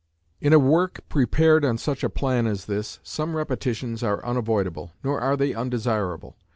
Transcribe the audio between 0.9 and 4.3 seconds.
prepared on such a plan as this, some repetitions are